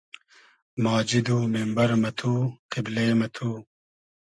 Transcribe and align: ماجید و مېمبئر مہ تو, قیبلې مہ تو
ماجید 0.83 1.27
و 1.35 1.37
مېمبئر 1.53 1.91
مہ 2.01 2.11
تو, 2.19 2.33
قیبلې 2.71 3.05
مہ 3.19 3.27
تو 3.35 3.49